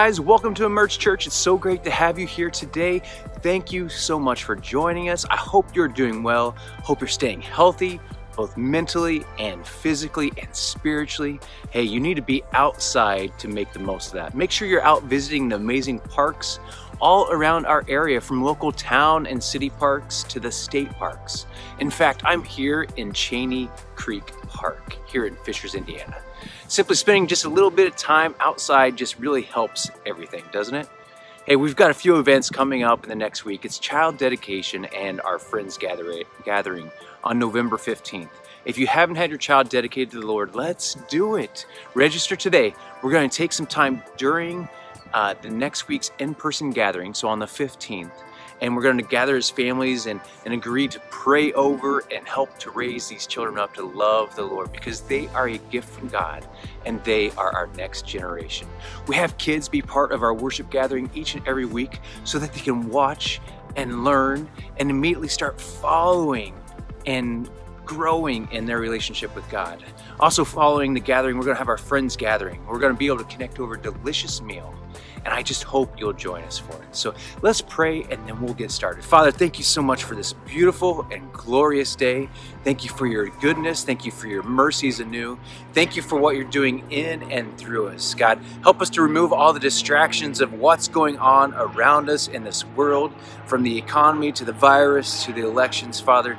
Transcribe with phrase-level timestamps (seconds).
[0.00, 1.26] Guys, welcome to Emerge Church.
[1.26, 3.00] It's so great to have you here today.
[3.42, 5.24] Thank you so much for joining us.
[5.28, 6.52] I hope you're doing well.
[6.84, 7.98] Hope you're staying healthy,
[8.36, 11.40] both mentally and physically and spiritually.
[11.70, 14.36] Hey, you need to be outside to make the most of that.
[14.36, 16.60] Make sure you're out visiting the amazing parks
[17.00, 21.46] all around our area, from local town and city parks to the state parks.
[21.80, 26.22] In fact, I'm here in Cheeney Creek Park here in Fishers, Indiana.
[26.68, 30.88] Simply spending just a little bit of time outside just really helps everything, doesn't it?
[31.46, 33.64] Hey, we've got a few events coming up in the next week.
[33.64, 36.90] It's child dedication and our friends gathering
[37.24, 38.28] on November 15th.
[38.64, 41.64] If you haven't had your child dedicated to the Lord, let's do it.
[41.94, 42.74] Register today.
[43.02, 44.68] We're going to take some time during
[45.14, 48.10] uh, the next week's in-person gathering, so on the 15th,
[48.60, 52.58] and we're going to gather as families and, and agree to pray over and help
[52.58, 56.08] to raise these children up to love the Lord because they are a gift from
[56.08, 56.46] God
[56.86, 58.68] and they are our next generation.
[59.06, 62.52] We have kids be part of our worship gathering each and every week so that
[62.52, 63.40] they can watch
[63.76, 64.48] and learn
[64.78, 66.54] and immediately start following
[67.06, 67.48] and
[67.88, 69.82] growing in their relationship with God.
[70.20, 72.64] Also, following the gathering, we're going to have our friends gathering.
[72.66, 74.74] We're going to be able to connect over a delicious meal
[75.24, 76.96] and I just hope you'll join us for it.
[76.96, 79.04] So let's pray and then we'll get started.
[79.04, 82.28] Father, thank you so much for this beautiful and glorious day.
[82.64, 83.84] Thank you for your goodness.
[83.84, 85.38] Thank you for your mercies anew.
[85.72, 88.14] Thank you for what you're doing in and through us.
[88.14, 92.44] God, help us to remove all the distractions of what's going on around us in
[92.44, 93.12] this world,
[93.46, 96.38] from the economy to the virus to the elections, Father.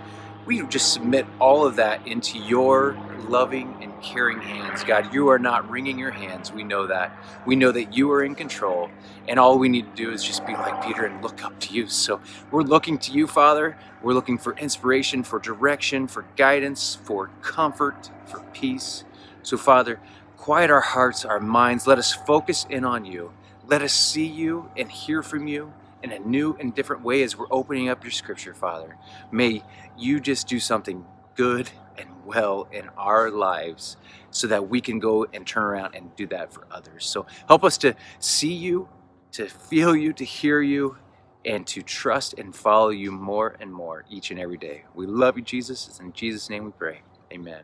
[0.50, 4.84] We just submit all of that into your loving and caring hands.
[4.84, 6.52] God, you are not wringing your hands.
[6.52, 7.16] We know that.
[7.46, 8.90] We know that you are in control,
[9.28, 11.74] and all we need to do is just be like Peter and look up to
[11.76, 11.86] you.
[11.86, 13.78] So we're looking to you, Father.
[14.02, 19.04] We're looking for inspiration, for direction, for guidance, for comfort, for peace.
[19.44, 20.00] So, Father,
[20.36, 21.86] quiet our hearts, our minds.
[21.86, 23.34] Let us focus in on you.
[23.68, 25.74] Let us see you and hear from you
[26.04, 28.98] in a new and different way as we're opening up your scripture, Father.
[29.32, 29.64] May
[29.98, 31.06] you just do something
[31.36, 33.98] good and well in our lives
[34.32, 37.06] so that we can go and turn around and do that for others.
[37.06, 38.88] So help us to see you,
[39.34, 40.98] to feel you, to hear you,
[41.46, 44.84] and to trust and follow you more and more each and every day.
[44.94, 45.88] We love you, Jesus.
[45.88, 47.02] It's in Jesus' name we pray.
[47.31, 47.64] Amen.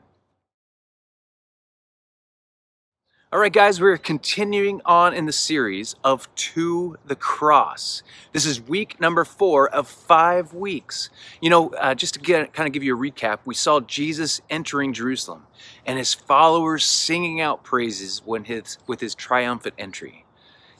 [3.35, 8.01] All right, guys, we're continuing on in the series of To the Cross.
[8.31, 11.09] This is week number four of five weeks.
[11.41, 14.39] You know, uh, just to get, kind of give you a recap, we saw Jesus
[14.49, 15.47] entering Jerusalem
[15.85, 20.23] and his followers singing out praises when his, with his triumphant entry.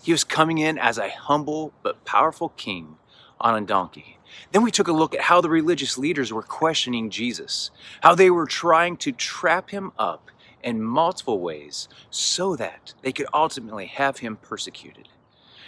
[0.02, 2.96] He was coming in as a humble but powerful king
[3.38, 4.18] on a donkey.
[4.54, 8.30] Then we took a look at how the religious leaders were questioning Jesus, how they
[8.30, 10.32] were trying to trap him up
[10.66, 15.08] in multiple ways so that they could ultimately have him persecuted.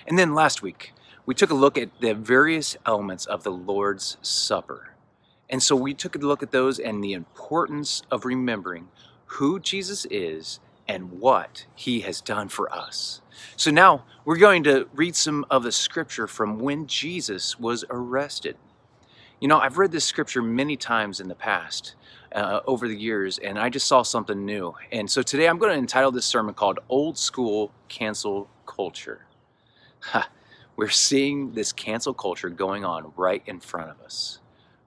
[0.06, 0.94] And then last week,
[1.26, 4.96] we took a look at the various elements of the Lord's Supper.
[5.50, 8.88] And so we took a look at those and the importance of remembering
[9.26, 13.22] who Jesus is and what he has done for us.
[13.56, 18.58] So now we're going to read some of the scripture from when Jesus was arrested.
[19.40, 21.94] You know, I've read this scripture many times in the past,
[22.34, 24.74] uh, over the years, and I just saw something new.
[24.92, 29.28] And so today I'm going to entitle this sermon called Old School Cancel Culture.
[30.76, 34.40] We're seeing this cancel culture going on right in front of us,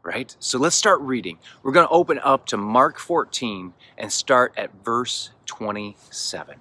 [0.02, 0.35] right?
[0.41, 1.38] So let's start reading.
[1.62, 6.56] We're going to open up to Mark 14 and start at verse 27.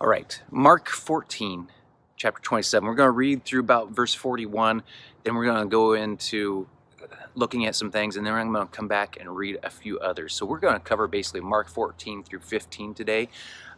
[0.00, 1.68] All right, Mark 14,
[2.22, 2.88] chapter 27.
[2.88, 4.84] We're going to read through about verse 41,
[5.24, 6.68] then we're going to go into
[7.34, 9.98] looking at some things, and then I'm going to come back and read a few
[9.98, 10.32] others.
[10.32, 13.28] So we're going to cover basically Mark 14 through 15 today.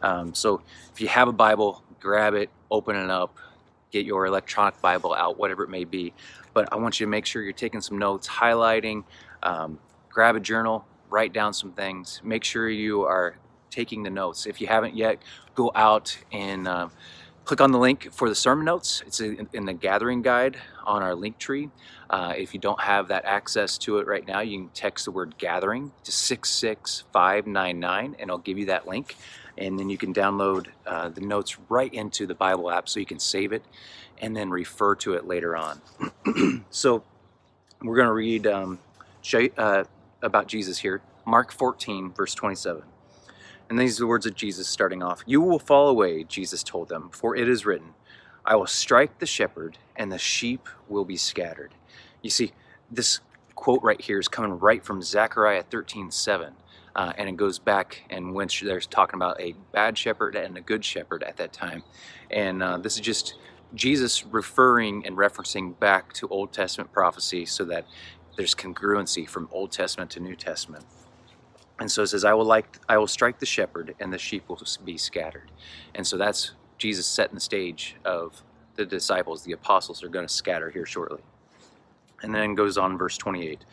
[0.03, 0.61] Um, so
[0.93, 3.35] if you have a Bible, grab it, open it up,
[3.91, 6.13] get your electronic Bible out, whatever it may be.
[6.53, 9.05] But I want you to make sure you're taking some notes, highlighting,
[9.41, 9.79] um,
[10.11, 12.21] grab a journal, write down some things.
[12.23, 13.37] Make sure you are
[13.71, 14.45] taking the notes.
[14.45, 15.17] If you haven't yet,
[15.55, 16.89] go out and uh,
[17.45, 19.03] Click on the link for the sermon notes.
[19.05, 21.69] It's in the gathering guide on our link tree.
[22.09, 25.11] Uh, if you don't have that access to it right now, you can text the
[25.11, 29.15] word gathering to 66599 and I'll give you that link.
[29.59, 33.05] And then you can download uh, the notes right into the Bible app so you
[33.05, 33.63] can save it
[34.19, 35.81] and then refer to it later on.
[36.71, 37.03] so
[37.79, 38.79] we're going to read um,
[39.55, 39.83] uh,
[40.23, 40.99] about Jesus here.
[41.27, 42.81] Mark 14, verse 27.
[43.69, 45.23] And these are the words of Jesus starting off.
[45.25, 47.93] You will fall away, Jesus told them, for it is written,
[48.45, 51.73] I will strike the shepherd, and the sheep will be scattered.
[52.21, 52.53] You see,
[52.91, 53.21] this
[53.55, 56.53] quote right here is coming right from Zechariah 13 7.
[56.95, 60.61] Uh, and it goes back and when they're talking about a bad shepherd and a
[60.61, 61.83] good shepherd at that time.
[62.31, 63.35] And uh, this is just
[63.73, 67.85] Jesus referring and referencing back to Old Testament prophecy so that
[68.37, 70.85] there's congruency from Old Testament to New Testament.
[71.79, 74.47] And so it says, I will like I will strike the shepherd and the sheep
[74.47, 75.51] will be scattered.
[75.93, 78.43] And so that's Jesus setting the stage of
[78.75, 81.21] the disciples, the apostles are going to scatter here shortly.
[82.21, 83.65] And then goes on verse 28.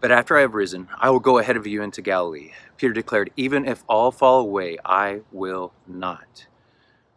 [0.00, 2.52] But after I have risen, I will go ahead of you into Galilee.
[2.76, 6.46] Peter declared, Even if all fall away, I will not.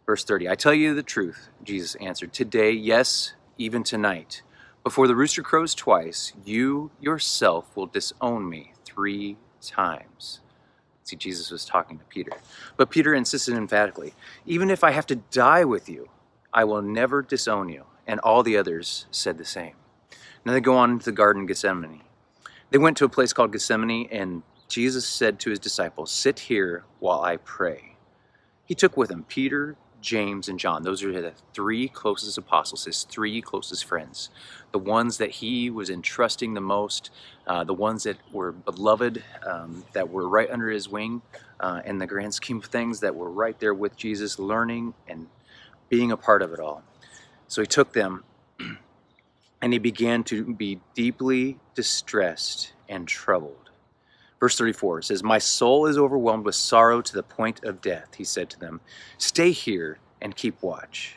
[0.06, 0.48] Verse 30.
[0.48, 2.32] I tell you the truth, Jesus answered.
[2.32, 4.42] Today, yes, even tonight,
[4.82, 10.40] before the rooster crows twice, you yourself will disown me three times.
[11.04, 12.32] See, Jesus was talking to Peter.
[12.76, 14.14] But Peter insisted emphatically,
[14.44, 16.10] Even if I have to die with you,
[16.52, 17.84] I will never disown you.
[18.06, 19.74] And all the others said the same.
[20.44, 22.02] Now they go on into the Garden of Gethsemane.
[22.70, 26.84] They went to a place called Gethsemane, and Jesus said to his disciples, Sit here
[27.00, 27.96] while I pray.
[28.64, 30.82] He took with him Peter, James, and John.
[30.82, 34.30] Those are the three closest apostles, his three closest friends.
[34.72, 37.10] The ones that he was entrusting the most,
[37.46, 41.22] uh, the ones that were beloved, um, that were right under his wing,
[41.60, 45.26] uh, in the grand scheme of things, that were right there with Jesus, learning and
[45.88, 46.82] being a part of it all.
[47.48, 48.24] So he took them
[49.62, 53.67] and he began to be deeply distressed and troubled.
[54.40, 58.14] Verse 34 says, My soul is overwhelmed with sorrow to the point of death.
[58.16, 58.80] He said to them,
[59.18, 61.16] Stay here and keep watch.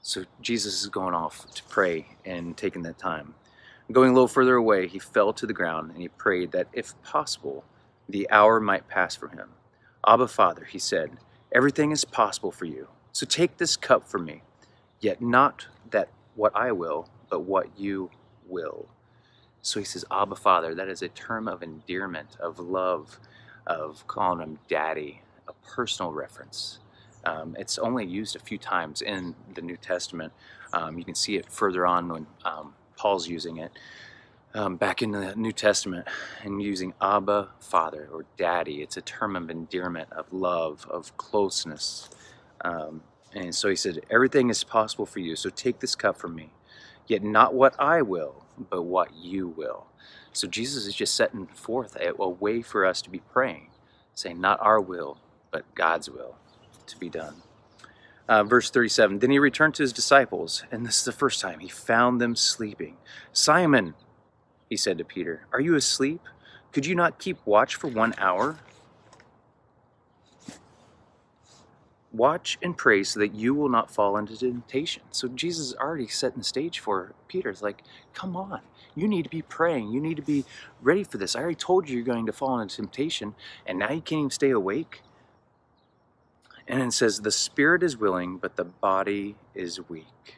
[0.00, 3.34] So Jesus is going off to pray and taking that time.
[3.90, 7.00] Going a little further away, he fell to the ground and he prayed that, if
[7.02, 7.64] possible,
[8.08, 9.50] the hour might pass from him.
[10.06, 11.10] Abba, Father, he said,
[11.52, 12.88] everything is possible for you.
[13.12, 14.42] So take this cup from me,
[15.00, 18.10] yet not that what I will, but what you
[18.46, 18.88] will.
[19.62, 23.18] So he says, Abba Father, that is a term of endearment, of love,
[23.66, 26.78] of calling him daddy, a personal reference.
[27.24, 30.32] Um, it's only used a few times in the New Testament.
[30.72, 33.72] Um, you can see it further on when um, Paul's using it.
[34.54, 36.08] Um, back in the New Testament
[36.42, 38.82] and using Abba, Father, or Daddy.
[38.82, 42.08] It's a term of endearment, of love, of closeness.
[42.62, 43.02] Um,
[43.34, 46.50] and so he said, Everything is possible for you, so take this cup from me.
[47.08, 49.86] Yet not what I will, but what you will.
[50.32, 53.70] So Jesus is just setting forth a, a way for us to be praying,
[54.14, 55.18] saying, Not our will,
[55.50, 56.36] but God's will
[56.86, 57.42] to be done.
[58.28, 61.60] Uh, verse 37 Then he returned to his disciples, and this is the first time
[61.60, 62.96] he found them sleeping.
[63.32, 63.94] Simon,
[64.68, 66.20] he said to Peter, Are you asleep?
[66.72, 68.58] Could you not keep watch for one hour?
[72.12, 75.02] Watch and pray so that you will not fall into temptation.
[75.10, 77.50] So Jesus is already setting the stage for Peter.
[77.50, 77.82] It's like,
[78.14, 78.60] come on,
[78.94, 79.92] you need to be praying.
[79.92, 80.44] You need to be
[80.80, 81.36] ready for this.
[81.36, 83.34] I already told you you're going to fall into temptation,
[83.66, 85.02] and now you can't even stay awake.
[86.66, 90.37] And it says, the spirit is willing, but the body is weak.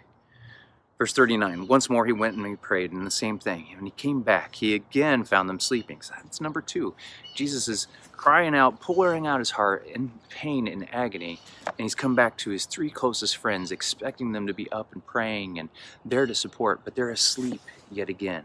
[1.00, 3.69] Verse 39, once more he went and he prayed, and the same thing.
[3.71, 6.02] And when he came back, he again found them sleeping.
[6.02, 6.95] So that's number two.
[7.35, 12.14] Jesus is crying out, pouring out his heart in pain and agony, and he's come
[12.14, 15.71] back to his three closest friends, expecting them to be up and praying and
[16.04, 18.45] there to support, but they're asleep yet again.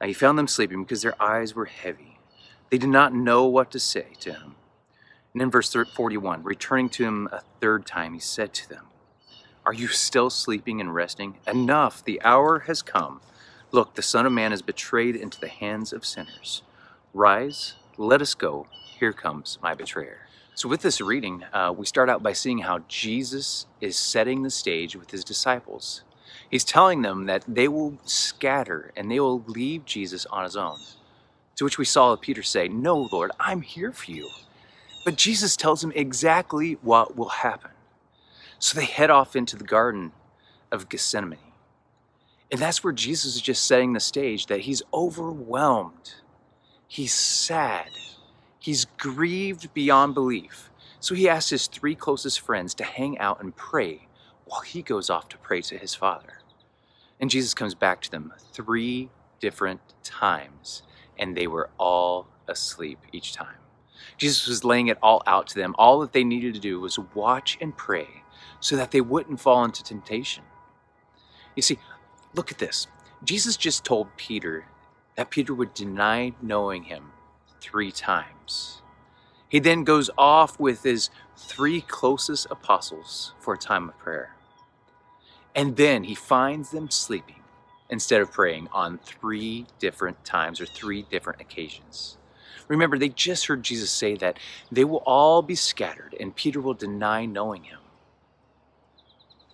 [0.00, 2.20] Now he found them sleeping because their eyes were heavy.
[2.70, 4.54] They did not know what to say to him.
[5.34, 8.86] And in verse 41, returning to him a third time, he said to them,
[9.68, 11.34] are you still sleeping and resting?
[11.46, 13.20] Enough, the hour has come.
[13.70, 16.62] Look, the Son of Man is betrayed into the hands of sinners.
[17.12, 18.66] Rise, let us go.
[18.98, 20.20] Here comes my betrayer.
[20.54, 24.48] So, with this reading, uh, we start out by seeing how Jesus is setting the
[24.48, 26.02] stage with his disciples.
[26.50, 30.78] He's telling them that they will scatter and they will leave Jesus on his own.
[31.56, 34.30] To which we saw Peter say, No, Lord, I'm here for you.
[35.04, 37.72] But Jesus tells him exactly what will happen.
[38.58, 40.12] So they head off into the Garden
[40.72, 41.38] of Gethsemane.
[42.50, 46.14] And that's where Jesus is just setting the stage that he's overwhelmed.
[46.86, 47.90] He's sad.
[48.58, 50.70] He's grieved beyond belief.
[51.00, 54.08] So he asks his three closest friends to hang out and pray
[54.46, 56.40] while he goes off to pray to his Father.
[57.20, 59.10] And Jesus comes back to them three
[59.40, 60.82] different times,
[61.18, 63.56] and they were all asleep each time.
[64.16, 65.74] Jesus was laying it all out to them.
[65.78, 68.08] All that they needed to do was watch and pray
[68.60, 70.44] so that they wouldn't fall into temptation.
[71.56, 71.78] You see,
[72.34, 72.86] look at this.
[73.24, 74.66] Jesus just told Peter
[75.16, 77.12] that Peter would deny knowing him
[77.60, 78.82] three times.
[79.48, 84.34] He then goes off with his three closest apostles for a time of prayer.
[85.54, 87.42] And then he finds them sleeping
[87.90, 92.18] instead of praying on three different times or three different occasions.
[92.68, 94.38] Remember, they just heard Jesus say that
[94.70, 97.78] they will all be scattered and Peter will deny knowing him.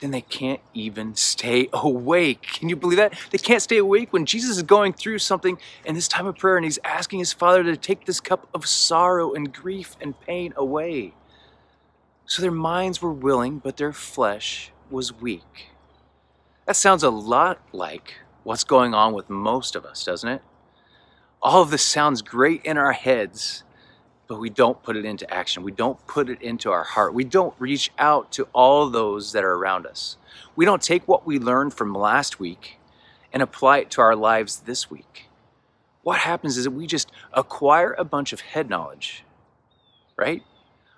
[0.05, 2.43] Then they can't even stay awake.
[2.43, 3.15] Can you believe that?
[3.31, 6.59] They can't stay awake when Jesus is going through something in this time of prayer
[6.59, 10.53] and he's asking his Father to take this cup of sorrow and grief and pain
[10.59, 11.15] away.
[12.27, 15.71] So their minds were willing, but their flesh was weak.
[16.67, 20.43] That sounds a lot like what's going on with most of us, doesn't it?
[21.41, 23.65] All of this sounds great in our heads,
[24.27, 25.63] but we don't put it into action.
[25.63, 27.15] We don't put it into our heart.
[27.15, 30.17] We don't reach out to all those that are around us.
[30.57, 32.79] We don't take what we learned from last week
[33.33, 35.29] and apply it to our lives this week.
[36.03, 39.25] What happens is that we just acquire a bunch of head knowledge,
[40.17, 40.43] right?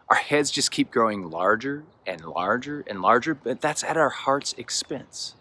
[0.09, 4.53] Our heads just keep growing larger and larger and larger, but that's at our heart's
[4.55, 5.35] expense.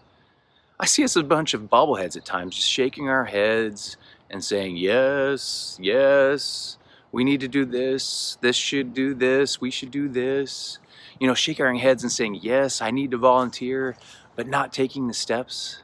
[0.79, 3.97] I see us a bunch of bobbleheads at times, just shaking our heads
[4.29, 6.77] and saying, Yes, yes,
[7.15, 10.79] we need to do this, this should do this, we should do this.
[11.17, 13.95] You know, shaking our heads and saying, Yes, I need to volunteer,
[14.35, 15.81] but not taking the steps.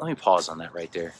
[0.00, 1.12] Let me pause on that right there.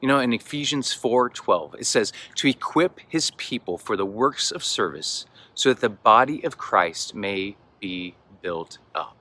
[0.00, 4.64] You know, in Ephesians 4:12, it says, "To equip his people for the works of
[4.64, 9.14] service, so that the body of Christ may be built up."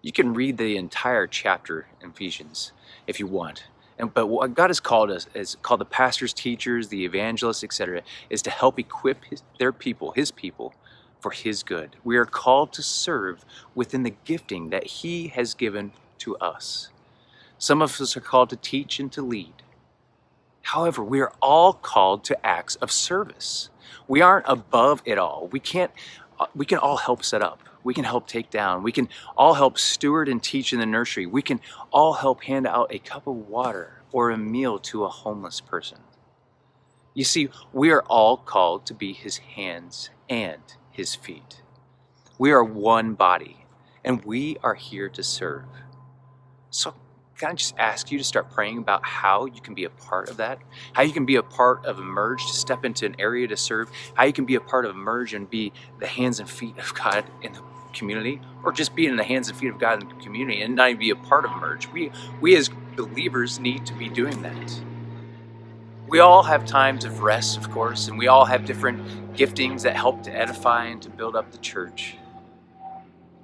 [0.00, 2.72] You can read the entire chapter in Ephesians
[3.06, 3.64] if you want.
[3.98, 8.02] And, but what God has called us is called the pastors, teachers, the evangelists, etc.,
[8.30, 10.74] is to help equip his, their people, His people,
[11.20, 11.96] for His good.
[12.04, 16.90] We are called to serve within the gifting that He has given to us.
[17.58, 19.54] Some of us are called to teach and to lead.
[20.62, 23.70] However, we are all called to acts of service.
[24.08, 25.48] We aren't above it all.
[25.52, 25.92] We can't.
[26.40, 28.82] Uh, we can all help set up we can help take down.
[28.82, 31.26] We can all help steward and teach in the nursery.
[31.26, 31.60] We can
[31.92, 35.98] all help hand out a cup of water or a meal to a homeless person.
[37.12, 41.62] You see, we are all called to be his hands and his feet.
[42.38, 43.66] We are one body,
[44.04, 45.66] and we are here to serve.
[46.70, 46.94] So
[47.38, 50.28] can I just ask you to start praying about how you can be a part
[50.28, 50.58] of that?
[50.92, 53.90] How you can be a part of Emerge to step into an area to serve?
[54.14, 56.94] How you can be a part of Emerge and be the hands and feet of
[56.94, 57.62] God in the
[57.94, 58.40] community?
[58.62, 60.90] Or just be in the hands and feet of God in the community and not
[60.90, 61.88] even be a part of Emerge?
[61.88, 62.10] We,
[62.40, 64.80] we as believers need to be doing that.
[66.08, 69.96] We all have times of rest, of course, and we all have different giftings that
[69.96, 72.16] help to edify and to build up the church.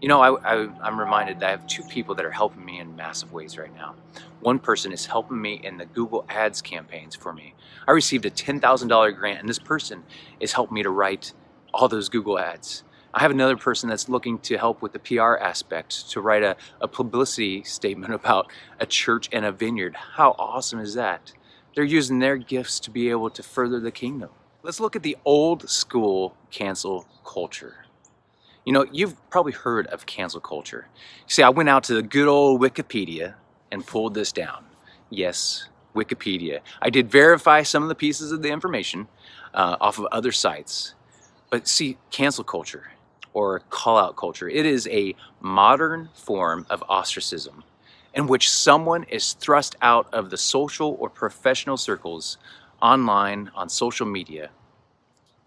[0.00, 2.96] You know, I, am reminded that I have two people that are helping me in
[2.96, 3.96] massive ways right now.
[4.40, 7.54] One person is helping me in the Google Ads campaigns for me.
[7.86, 10.04] I received a $10,000 grant, and this person
[10.38, 11.34] is helping me to write
[11.74, 12.84] all those Google Ads.
[13.12, 16.56] I have another person that's looking to help with the PR aspect, to write a,
[16.80, 19.96] a publicity statement about a church and a vineyard.
[19.96, 21.32] How awesome is that?
[21.74, 24.30] They're using their gifts to be able to further the kingdom.
[24.62, 27.86] Let's look at the old school cancel culture.
[28.64, 30.86] You know, you've probably heard of cancel culture.
[31.26, 33.34] See, I went out to the good old Wikipedia
[33.72, 34.64] and pulled this down.
[35.08, 36.60] Yes, Wikipedia.
[36.82, 39.08] I did verify some of the pieces of the information
[39.54, 40.94] uh, off of other sites.
[41.48, 42.92] But see, cancel culture
[43.32, 47.64] or call out culture, it is a modern form of ostracism
[48.14, 52.38] in which someone is thrust out of the social or professional circles
[52.82, 54.50] online on social media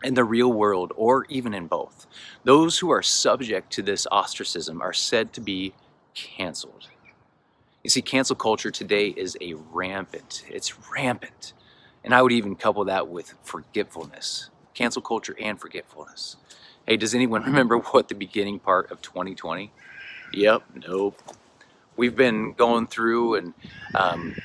[0.03, 2.07] in the real world or even in both.
[2.43, 5.73] Those who are subject to this ostracism are said to be
[6.13, 6.87] canceled.
[7.83, 11.53] You see, cancel culture today is a rampant, it's rampant.
[12.03, 14.49] And I would even couple that with forgetfulness.
[14.73, 16.37] Cancel culture and forgetfulness.
[16.85, 19.71] Hey, does anyone remember what the beginning part of 2020?
[20.33, 21.21] Yep, nope.
[21.95, 23.53] We've been going through and
[23.93, 24.35] um,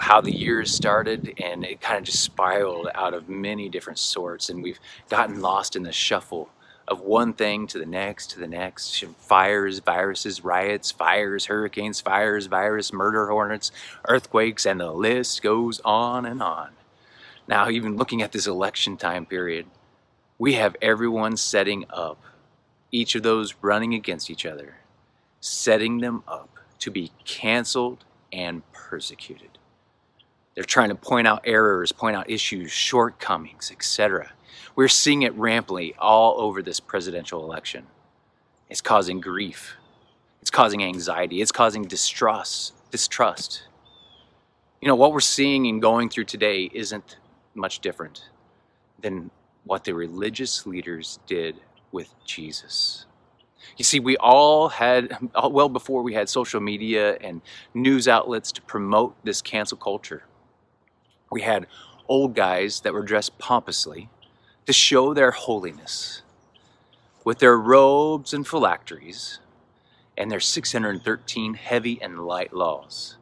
[0.00, 4.48] how the years started and it kind of just spiraled out of many different sorts
[4.48, 4.80] and we've
[5.10, 6.48] gotten lost in the shuffle
[6.88, 12.46] of one thing to the next to the next fires viruses riots fires hurricanes fires
[12.46, 13.70] virus murder hornets
[14.08, 16.70] earthquakes and the list goes on and on
[17.46, 19.66] now even looking at this election time period
[20.42, 22.18] we have everyone setting up
[22.90, 24.76] each of those running against each other
[25.40, 29.58] setting them up to be canceled and persecuted
[30.54, 34.32] they're trying to point out errors, point out issues, shortcomings, etc.
[34.76, 37.86] We're seeing it rampantly all over this presidential election.
[38.68, 39.76] It's causing grief.
[40.40, 41.40] It's causing anxiety.
[41.40, 42.74] It's causing distrust.
[42.90, 43.62] Distrust.
[44.80, 47.16] You know, what we're seeing and going through today isn't
[47.54, 48.28] much different
[49.00, 49.30] than
[49.64, 51.56] what the religious leaders did
[51.92, 53.06] with Jesus.
[53.76, 55.16] You see, we all had,
[55.50, 57.42] well before we had social media and
[57.74, 60.24] news outlets to promote this cancel culture
[61.32, 61.66] we had
[62.08, 64.08] old guys that were dressed pompously
[64.66, 66.22] to show their holiness
[67.24, 69.40] with their robes and phylacteries
[70.18, 73.16] and their 613 heavy and light laws.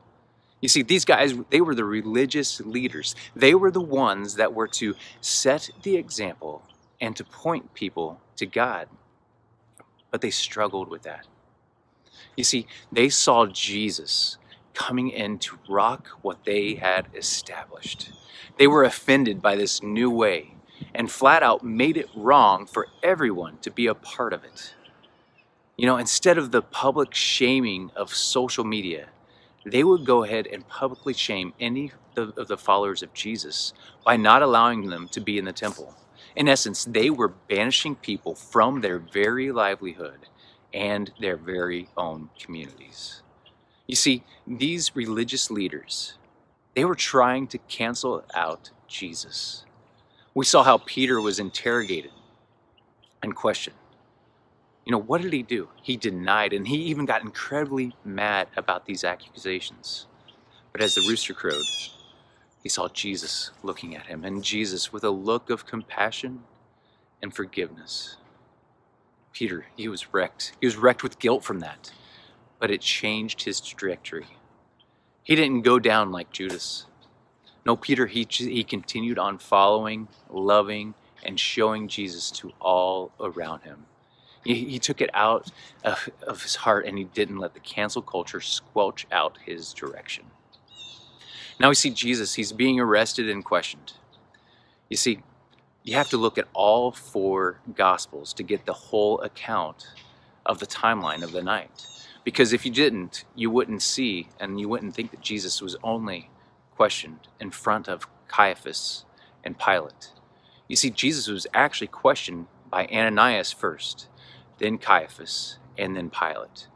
[0.60, 3.14] You see, these guys, they were the religious leaders.
[3.34, 6.62] They were the ones that were to set the example
[7.00, 8.88] and to point people to God.
[10.10, 11.26] But they struggled with that.
[12.36, 14.36] You see, they saw Jesus
[14.74, 18.10] coming in to rock what they had established.
[18.58, 20.54] They were offended by this new way
[20.94, 24.74] and flat out made it wrong for everyone to be a part of it.
[25.76, 29.08] You know, instead of the public shaming of social media,
[29.64, 33.72] they would go ahead and publicly shame any of the followers of Jesus
[34.04, 35.94] by not allowing them to be in the temple.
[36.36, 40.26] In essence, they were banishing people from their very livelihood
[40.72, 43.22] and their very own communities.
[43.86, 46.14] You see, these religious leaders,
[46.76, 49.64] they were trying to cancel out Jesus.
[50.34, 52.12] We saw how Peter was interrogated
[53.22, 53.79] and questioned.
[54.84, 55.68] You know, what did he do?
[55.82, 60.06] He denied, and he even got incredibly mad about these accusations.
[60.72, 61.62] But as the rooster crowed,
[62.62, 66.44] he saw Jesus looking at him, and Jesus with a look of compassion
[67.22, 68.16] and forgiveness.
[69.32, 70.52] Peter, he was wrecked.
[70.60, 71.92] He was wrecked with guilt from that,
[72.58, 74.26] but it changed his trajectory.
[75.22, 76.86] He didn't go down like Judas.
[77.66, 83.86] No, Peter, he, he continued on following, loving, and showing Jesus to all around him.
[84.44, 85.50] He, he took it out
[85.84, 90.24] of, of his heart and he didn't let the cancel culture squelch out his direction.
[91.58, 93.92] Now we see Jesus, he's being arrested and questioned.
[94.88, 95.20] You see,
[95.82, 99.88] you have to look at all four Gospels to get the whole account
[100.46, 101.86] of the timeline of the night.
[102.24, 106.30] Because if you didn't, you wouldn't see and you wouldn't think that Jesus was only
[106.76, 109.04] questioned in front of Caiaphas
[109.44, 110.12] and Pilate.
[110.68, 114.08] You see, Jesus was actually questioned by Ananias first,
[114.60, 116.68] then Caiaphas, and then Pilate.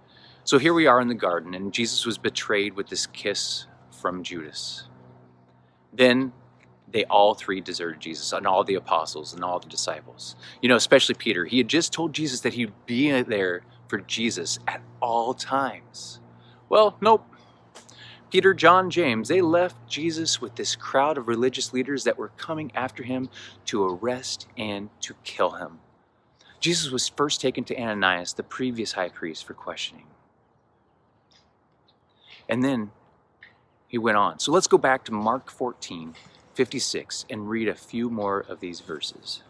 [0.43, 4.25] So here we are in the garden, and Jesus was betrayed with this kiss from
[4.25, 4.89] Judas.
[5.93, 6.33] Then
[6.91, 10.37] they all three deserted Jesus, and all the apostles and all the disciples.
[10.61, 11.45] You know, especially Peter.
[11.45, 16.21] He had just told Jesus that he'd be there for Jesus at all times.
[16.69, 17.27] Well, nope.
[18.31, 22.73] Peter, John, James, they left Jesus with this crowd of religious leaders that were coming
[22.75, 23.29] after him
[23.67, 25.79] to arrest and to kill him.
[26.61, 30.07] Jesus was first taken to Ananias, the previous high priest, for questioning.
[32.49, 32.91] And then
[33.89, 34.39] he went on.
[34.39, 36.15] So let's go back to Mark 14,
[36.55, 39.43] 56, and read a few more of these verses.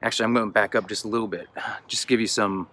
[0.00, 1.48] Actually, I'm going to back up just a little bit,
[1.88, 2.68] just to give you some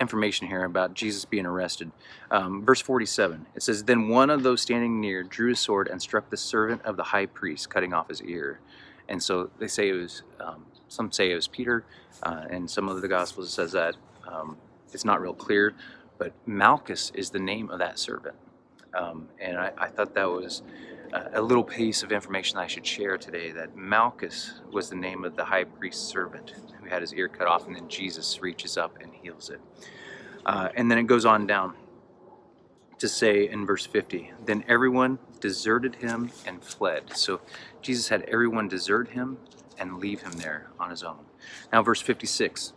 [0.00, 1.90] information here about Jesus being arrested.
[2.30, 6.00] Um, verse 47, it says, Then one of those standing near drew a sword and
[6.00, 8.60] struck the servant of the high priest, cutting off his ear.
[9.08, 11.84] And so they say it was, um, some say it was Peter,
[12.22, 14.56] uh, and some of the Gospels says that um,
[14.92, 15.74] it's not real clear,
[16.18, 18.36] but Malchus is the name of that servant.
[18.94, 20.62] Um, and I, I, thought that was
[21.32, 25.36] a little piece of information I should share today that Malchus was the name of
[25.36, 28.98] the high priest's servant who had his ear cut off, and then Jesus reaches up
[29.00, 29.60] and heals it.
[30.46, 31.74] Uh, and then it goes on down
[32.98, 37.16] to say in verse 50 then everyone deserted him and fled.
[37.16, 37.40] So
[37.80, 39.38] Jesus had everyone desert him
[39.78, 41.24] and leave him there on his own.
[41.72, 42.72] Now, verse 56.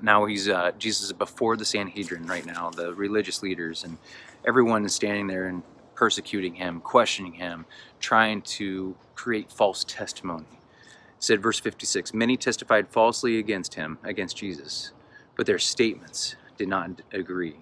[0.00, 3.98] Now he's uh, Jesus is before the Sanhedrin right now, the religious leaders, and
[4.46, 5.62] everyone is standing there and
[5.94, 7.66] persecuting him, questioning him,
[8.00, 10.46] trying to create false testimony.
[10.50, 14.92] It said verse 56, many testified falsely against him, against Jesus,
[15.36, 17.56] but their statements did not agree.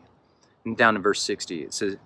[0.76, 1.96] Down to verse 60, it says,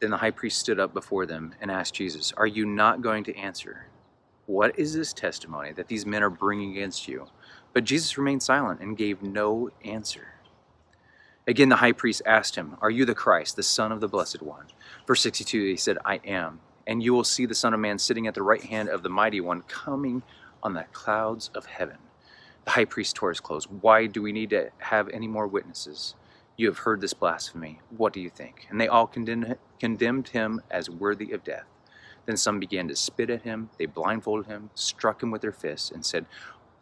[0.00, 3.24] Then the high priest stood up before them and asked Jesus, Are you not going
[3.24, 3.86] to answer?
[4.46, 7.28] What is this testimony that these men are bringing against you?
[7.72, 10.34] But Jesus remained silent and gave no answer.
[11.46, 14.42] Again, the high priest asked him, Are you the Christ, the Son of the Blessed
[14.42, 14.66] One?
[15.06, 16.60] Verse 62, he said, I am.
[16.86, 19.08] And you will see the Son of Man sitting at the right hand of the
[19.08, 20.22] Mighty One, coming
[20.62, 21.98] on the clouds of heaven.
[22.64, 23.68] The high priest tore his clothes.
[23.68, 26.14] Why do we need to have any more witnesses?
[26.60, 27.80] You have heard this blasphemy.
[27.96, 28.66] What do you think?
[28.68, 31.64] And they all condemned, him as worthy of death.
[32.26, 33.70] Then some began to spit at him.
[33.78, 36.26] They blindfolded him, struck him with their fists, and said,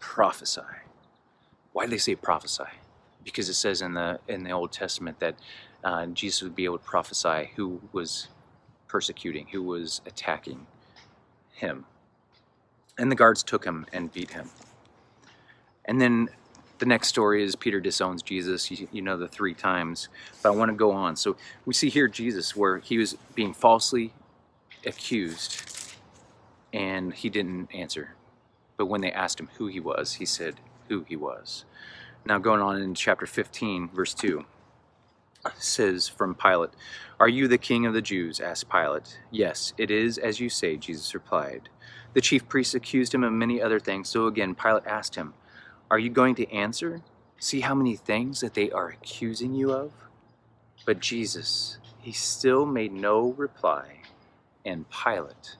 [0.00, 0.62] Prophesy.
[1.72, 2.64] Why did they say prophesy?
[3.28, 5.36] because it says in the in the Old Testament that
[5.84, 8.28] uh, Jesus would be able to prophesy who was
[8.86, 10.66] persecuting, who was attacking
[11.52, 11.84] him.
[12.98, 14.50] And the guards took him and beat him.
[15.84, 16.30] And then
[16.78, 18.70] the next story is Peter disowns Jesus.
[18.70, 20.08] You, you know the three times,
[20.42, 21.16] but I want to go on.
[21.16, 21.36] So
[21.66, 24.12] we see here Jesus where he was being falsely
[24.86, 25.94] accused
[26.72, 28.14] and he didn't answer.
[28.76, 30.56] But when they asked him who he was, he said
[30.88, 31.64] who he was.
[32.24, 34.44] Now going on in chapter 15, verse 2
[35.56, 36.70] says from Pilate,
[37.18, 38.40] Are you the king of the Jews?
[38.40, 39.18] asked Pilate.
[39.30, 41.68] Yes, it is as you say, Jesus replied.
[42.14, 45.34] The chief priests accused him of many other things, so again Pilate asked him,
[45.90, 47.00] Are you going to answer?
[47.38, 49.92] See how many things that they are accusing you of?
[50.84, 54.02] But Jesus, he still made no reply,
[54.64, 55.56] and Pilate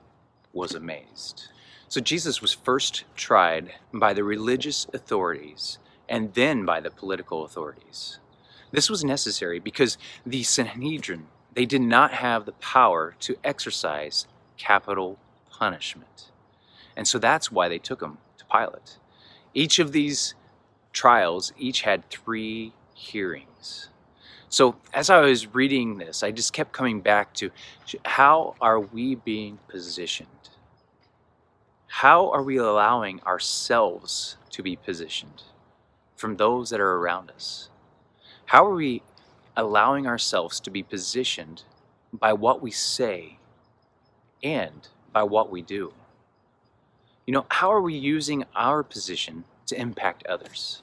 [0.53, 1.49] was amazed.
[1.88, 8.19] So Jesus was first tried by the religious authorities and then by the political authorities.
[8.71, 14.27] This was necessary because the Sanhedrin, they did not have the power to exercise
[14.59, 15.19] capital
[15.51, 16.31] punishment.
[16.95, 18.99] And so that's why they took him to Pilate.
[19.59, 20.37] Each of these
[20.92, 23.88] trials each had three hearings.
[24.49, 27.51] So as I was reading this, I just kept coming back to
[28.05, 30.51] how are we being positioned?
[31.88, 35.42] How are we allowing ourselves to be positioned
[36.14, 37.68] from those that are around us?
[38.47, 39.03] How are we
[39.57, 41.64] allowing ourselves to be positioned
[42.12, 43.38] by what we say
[44.40, 45.94] and by what we do?
[47.29, 50.81] You know, how are we using our position to impact others?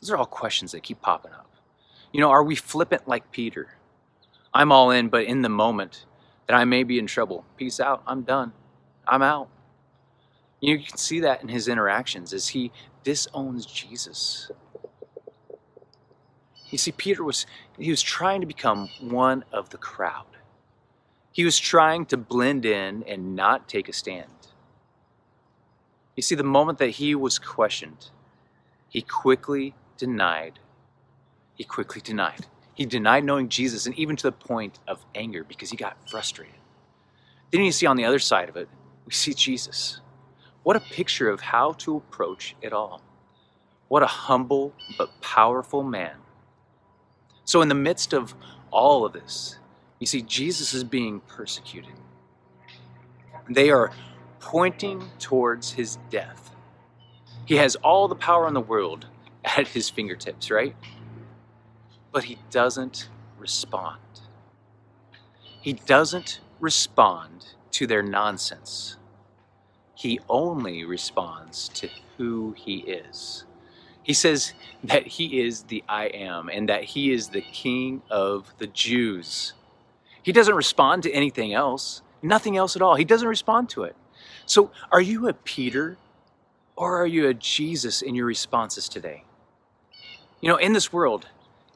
[0.00, 1.48] Those are all questions that keep popping up.
[2.10, 3.68] You know, are we flippant like Peter?
[4.52, 6.04] I'm all in, but in the moment
[6.48, 8.54] that I may be in trouble, peace out, I'm done,
[9.06, 9.48] I'm out.
[10.60, 12.72] You can see that in his interactions as he
[13.04, 14.50] disowns Jesus.
[16.70, 17.46] You see, Peter was,
[17.78, 20.26] he was trying to become one of the crowd.
[21.30, 24.26] He was trying to blend in and not take a stand.
[26.16, 28.10] You see, the moment that he was questioned,
[28.88, 30.58] he quickly denied.
[31.54, 32.46] He quickly denied.
[32.74, 36.54] He denied knowing Jesus, and even to the point of anger because he got frustrated.
[37.52, 38.68] Then you see on the other side of it,
[39.06, 40.00] we see Jesus.
[40.64, 43.02] What a picture of how to approach it all.
[43.88, 46.16] What a humble but powerful man
[47.46, 48.34] so, in the midst of
[48.72, 49.58] all of this,
[50.00, 51.92] you see, Jesus is being persecuted.
[53.48, 53.92] They are
[54.46, 56.52] pointing towards his death.
[57.46, 59.06] He has all the power in the world
[59.44, 60.76] at his fingertips, right?
[62.12, 63.98] But he doesn't respond.
[65.60, 68.98] He doesn't respond to their nonsense.
[69.96, 73.44] He only responds to who he is.
[74.04, 74.54] He says
[74.84, 79.54] that he is the I am and that he is the king of the Jews.
[80.22, 82.94] He doesn't respond to anything else, nothing else at all.
[82.94, 83.96] He doesn't respond to it.
[84.46, 85.96] So, are you a Peter
[86.76, 89.24] or are you a Jesus in your responses today?
[90.40, 91.26] You know, in this world,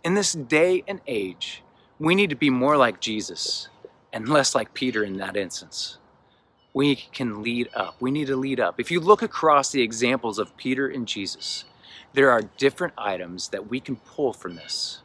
[0.04, 1.64] in this day and age,
[1.98, 3.68] we need to be more like Jesus
[4.12, 5.98] and less like Peter in that instance.
[6.72, 7.96] We can lead up.
[7.98, 8.78] We need to lead up.
[8.78, 11.64] If you look across the examples of Peter and Jesus,
[12.12, 15.00] there are different items that we can pull from this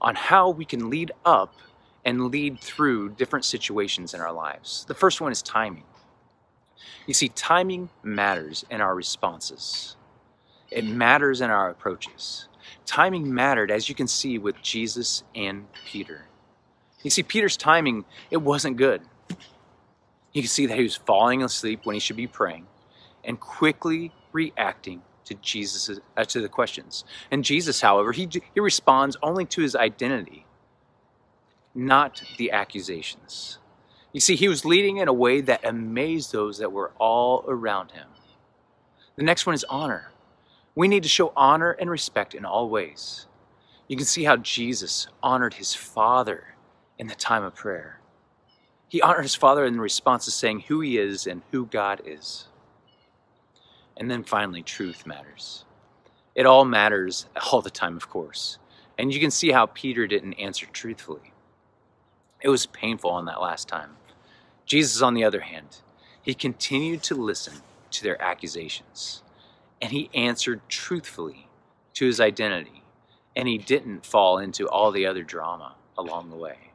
[0.00, 1.54] on how we can lead up
[2.04, 4.86] and lead through different situations in our lives.
[4.88, 5.84] The first one is timing.
[7.06, 9.96] You see, timing matters in our responses.
[10.70, 12.48] It matters in our approaches.
[12.84, 16.26] Timing mattered, as you can see, with Jesus and Peter.
[17.02, 19.02] You see, Peter's timing, it wasn't good.
[20.32, 22.66] You can see that he was falling asleep when he should be praying
[23.24, 27.04] and quickly reacting to Jesus uh, to the questions.
[27.30, 30.46] And Jesus, however, he he responds only to his identity,
[31.74, 33.58] not the accusations.
[34.16, 37.90] You see, he was leading in a way that amazed those that were all around
[37.90, 38.08] him.
[39.16, 40.10] The next one is honor.
[40.74, 43.26] We need to show honor and respect in all ways.
[43.88, 46.54] You can see how Jesus honored his Father
[46.98, 48.00] in the time of prayer.
[48.88, 52.48] He honored his Father in response to saying who he is and who God is.
[53.98, 55.66] And then finally, truth matters.
[56.34, 58.56] It all matters all the time, of course.
[58.96, 61.34] And you can see how Peter didn't answer truthfully.
[62.40, 63.90] It was painful on that last time.
[64.66, 65.78] Jesus, on the other hand,
[66.20, 67.54] he continued to listen
[67.92, 69.22] to their accusations.
[69.80, 71.48] And he answered truthfully
[71.94, 72.82] to his identity.
[73.34, 76.72] And he didn't fall into all the other drama along the way.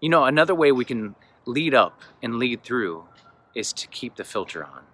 [0.00, 3.04] You know, another way we can lead up and lead through
[3.54, 4.84] is to keep the filter on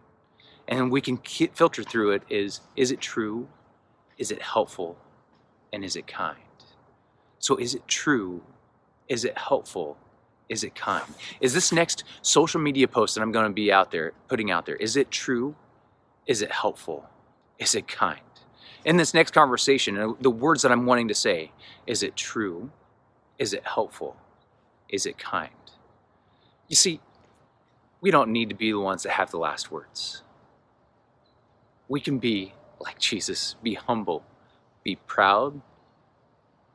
[0.66, 3.48] and we can filter through it is is it true
[4.18, 4.96] is it helpful
[5.72, 6.38] and is it kind
[7.38, 8.42] so is it true
[9.08, 9.98] is it helpful
[10.48, 11.04] is it kind
[11.40, 14.66] is this next social media post that i'm going to be out there putting out
[14.66, 15.56] there is it true
[16.26, 17.06] is it helpful
[17.58, 18.20] is it kind
[18.84, 21.52] In this next conversation, uh, the words that I'm wanting to say
[21.86, 22.72] is it true?
[23.38, 24.16] Is it helpful?
[24.88, 25.50] Is it kind?
[26.68, 27.00] You see,
[28.00, 30.22] we don't need to be the ones that have the last words.
[31.88, 34.24] We can be like Jesus, be humble,
[34.84, 35.62] be proud,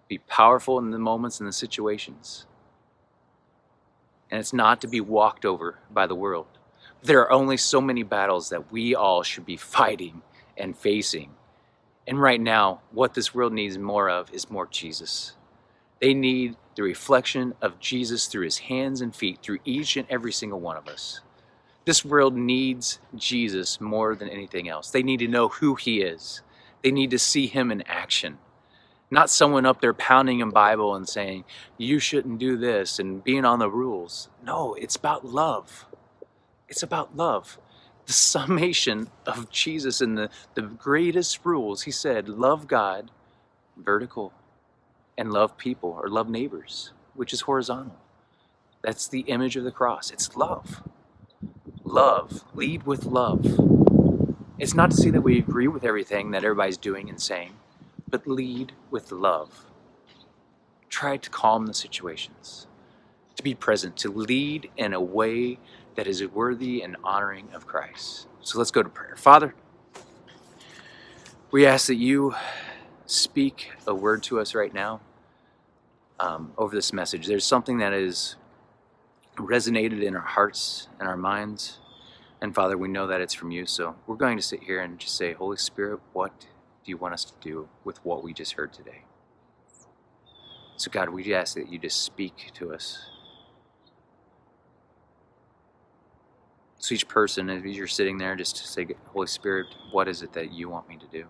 [0.10, 2.48] be powerful in the moments and the situations.
[4.32, 6.48] And it's not to be walked over by the world.
[7.02, 10.22] There are only so many battles that we all should be fighting
[10.58, 11.32] and facing.
[12.08, 15.34] And right now, what this world needs more of is more Jesus.
[16.02, 20.32] They need the reflection of Jesus through his hands and feet, through each and every
[20.32, 21.22] single one of us.
[21.86, 24.92] This world needs Jesus more than anything else.
[24.92, 26.42] They need to know who he is.
[26.84, 28.38] They need to see him in action.
[29.12, 31.46] Not someone up there pounding a Bible and saying,
[31.78, 34.30] you shouldn't do this and being on the rules.
[34.44, 35.88] No, it's about love.
[36.68, 37.58] It's about love.
[38.06, 43.12] The summation of Jesus in the, the greatest rules, he said, love God,
[43.76, 44.34] vertical,
[45.18, 47.98] and love people or love neighbors, which is horizontal.
[48.84, 50.12] That's the image of the cross.
[50.12, 50.84] It's love.
[51.84, 52.44] Love.
[52.54, 53.46] Lead with love.
[54.60, 57.54] It's not to say that we agree with everything that everybody's doing and saying,
[58.10, 59.66] but lead with love.
[60.90, 62.68] Try to calm the situations,
[63.36, 65.60] to be present, to lead in a way
[65.96, 68.28] that is worthy and honoring of Christ.
[68.42, 69.16] So let's go to prayer.
[69.16, 69.54] Father,
[71.52, 72.36] we ask that you
[73.06, 75.02] speak a word to us right now
[76.20, 77.28] um, over this message.
[77.28, 78.36] There's something that is
[79.36, 81.80] resonated in our hearts and our minds.
[82.42, 83.66] And Father, we know that it's from you.
[83.66, 86.46] So we're going to sit here and just say, Holy Spirit, what
[86.84, 89.04] do you want us to do with what we just heard today?
[90.78, 93.00] So, God, we ask that you just speak to us.
[96.78, 100.34] So, each person, as you're sitting there, just to say, Holy Spirit, what is it
[100.34, 101.26] that you want me to do?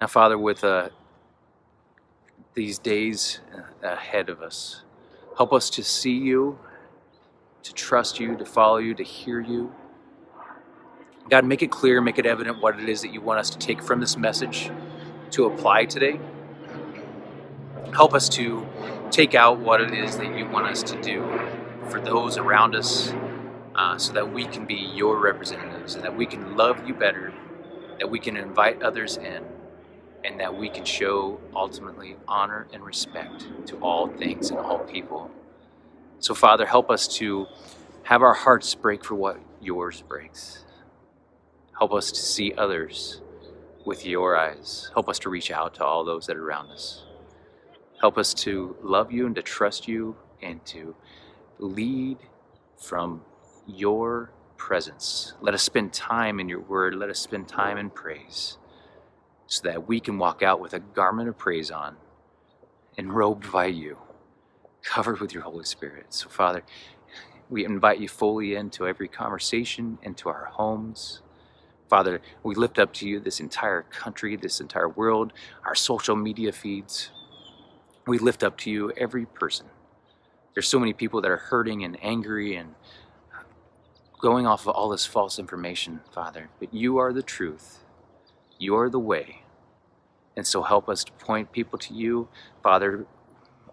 [0.00, 0.90] Now, Father, with uh,
[2.54, 4.82] these days uh, ahead of us,
[5.36, 6.58] help us to see you,
[7.64, 9.74] to trust you, to follow you, to hear you.
[11.28, 13.58] God, make it clear, make it evident what it is that you want us to
[13.58, 14.70] take from this message
[15.30, 16.18] to apply today.
[17.92, 18.66] Help us to
[19.10, 21.40] take out what it is that you want us to do
[21.88, 23.12] for those around us
[23.74, 27.32] uh, so that we can be your representatives and that we can love you better,
[27.98, 29.44] that we can invite others in,
[30.24, 35.30] and that we can show ultimately honor and respect to all things and all people.
[36.18, 37.46] So, Father, help us to
[38.04, 40.64] have our hearts break for what yours breaks.
[41.80, 43.22] Help us to see others
[43.86, 44.90] with your eyes.
[44.92, 47.04] Help us to reach out to all those that are around us.
[48.02, 50.94] Help us to love you and to trust you and to
[51.58, 52.18] lead
[52.76, 53.22] from
[53.66, 55.32] your presence.
[55.40, 56.94] Let us spend time in your word.
[56.94, 58.58] Let us spend time in praise
[59.46, 61.96] so that we can walk out with a garment of praise on,
[62.98, 63.96] enrobed by you,
[64.82, 66.08] covered with your Holy Spirit.
[66.10, 66.62] So, Father,
[67.48, 71.22] we invite you fully into every conversation, into our homes,
[71.90, 75.32] Father, we lift up to you this entire country, this entire world,
[75.64, 77.10] our social media feeds.
[78.06, 79.66] We lift up to you every person.
[80.54, 82.76] There's so many people that are hurting and angry and
[84.20, 86.48] going off of all this false information, Father.
[86.60, 87.80] But you are the truth.
[88.56, 89.42] You are the way.
[90.36, 92.28] And so help us to point people to you,
[92.62, 93.04] Father.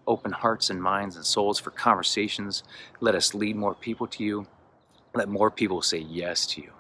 [0.08, 2.64] Open hearts and minds and souls for conversations.
[3.00, 4.48] Let us lead more people to you.
[5.14, 6.72] Let more people say yes to you.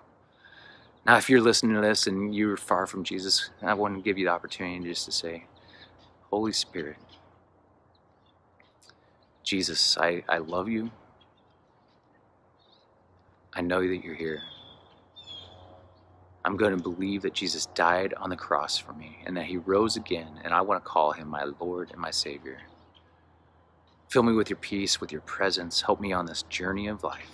[1.07, 4.17] Now, if you're listening to this and you're far from Jesus, I want to give
[4.17, 5.45] you the opportunity just to say,
[6.29, 6.97] Holy Spirit,
[9.41, 10.91] Jesus, I, I love you.
[13.53, 14.41] I know that you're here.
[16.43, 19.55] I'm going to believe that Jesus died on the cross for me and that he
[19.55, 22.57] rose again, and I want to call him my Lord and my Savior.
[24.09, 25.81] Fill me with your peace, with your presence.
[25.81, 27.31] Help me on this journey of life.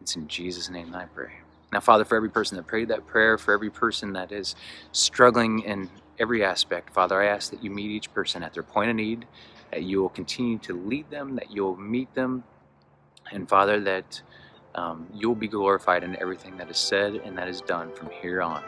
[0.00, 1.41] It's in Jesus' name I pray.
[1.72, 4.56] Now, Father, for every person that prayed that prayer, for every person that is
[4.92, 8.90] struggling in every aspect, Father, I ask that you meet each person at their point
[8.90, 9.26] of need,
[9.72, 12.44] that you will continue to lead them, that you'll meet them,
[13.32, 14.22] and Father, that
[14.74, 18.42] um, you'll be glorified in everything that is said and that is done from here
[18.42, 18.62] on.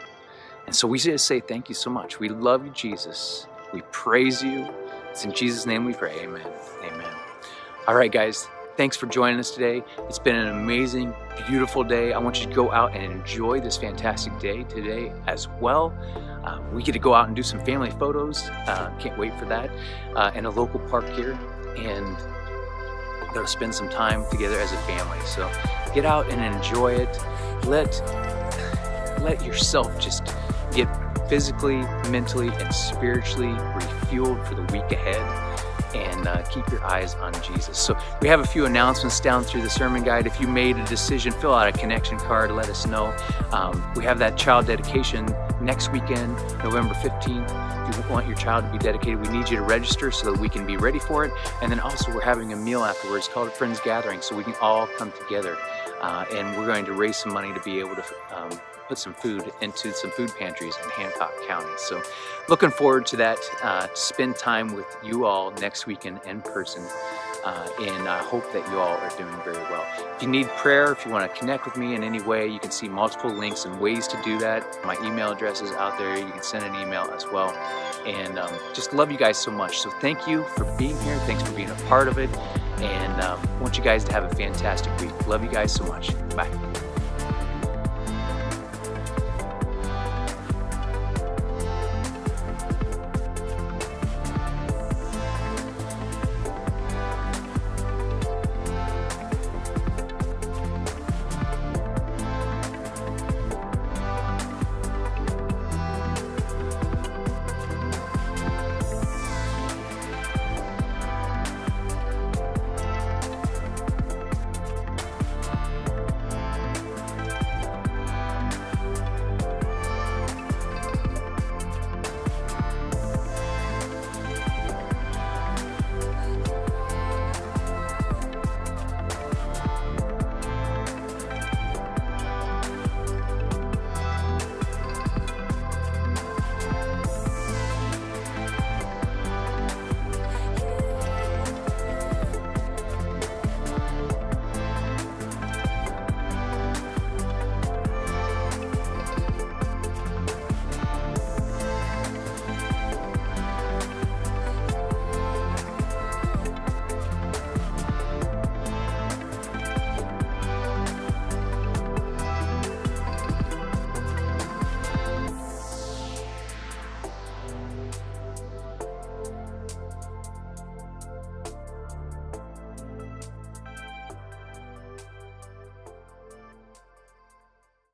[0.65, 2.19] And so we just say thank you so much.
[2.19, 3.47] We love you, Jesus.
[3.73, 4.67] We praise you.
[5.11, 6.21] It's in Jesus' name we pray.
[6.21, 6.47] Amen.
[6.83, 7.13] Amen.
[7.87, 8.47] All right, guys.
[8.77, 9.81] Thanks for joining us today.
[10.09, 11.13] It's been an amazing,
[11.47, 12.11] beautiful day.
[12.11, 15.93] I want you to go out and enjoy this fantastic day today as well.
[16.43, 18.49] Uh, we get to go out and do some family photos.
[18.67, 19.69] Uh, can't wait for that.
[20.13, 21.39] Uh, in a local park here.
[21.77, 22.17] And
[23.33, 25.19] to spend some time together as a family.
[25.25, 25.49] So
[25.93, 27.17] get out and enjoy it.
[27.65, 28.01] Let
[29.21, 30.35] let yourself just
[30.73, 30.89] get
[31.29, 31.77] physically,
[32.09, 35.54] mentally, and spiritually refueled for the week ahead
[35.95, 37.77] and uh, keep your eyes on Jesus.
[37.77, 40.27] So we have a few announcements down through the sermon guide.
[40.27, 43.15] If you made a decision, fill out a connection card, let us know.
[43.51, 45.25] Um, we have that child dedication
[45.61, 47.89] next weekend, November 15th.
[47.89, 50.39] If you want your child to be dedicated, we need you to register so that
[50.39, 51.31] we can be ready for it.
[51.61, 54.55] And then also we're having a meal afterwards called a Friends Gathering so we can
[54.59, 55.57] all come together.
[56.01, 59.13] Uh, and we're going to raise some money to be able to um, put some
[59.13, 61.71] food into some food pantries in Hancock County.
[61.77, 62.01] So
[62.49, 66.83] looking forward to that, uh, spend time with you all next weekend in person.
[67.43, 69.85] Uh, and I hope that you all are doing very well.
[70.15, 72.59] If you need prayer, if you want to connect with me in any way, you
[72.59, 74.65] can see multiple links and ways to do that.
[74.83, 76.17] My email address is out there.
[76.17, 77.51] You can send an email as well.
[78.07, 79.79] And um, just love you guys so much.
[79.79, 81.17] So thank you for being here.
[81.19, 82.35] Thanks for being a part of it.
[82.79, 85.27] And um, want you guys to have a fantastic week.
[85.27, 86.13] Love you guys so much.
[86.35, 86.74] Bye.